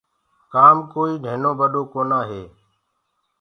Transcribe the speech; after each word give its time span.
ڪآم 0.53 0.77
ڪوئيٚ 0.93 1.21
نهينو 1.23 1.51
ٻڏو 1.59 1.81
ڪونآ 1.93 2.19
هي 2.29 2.43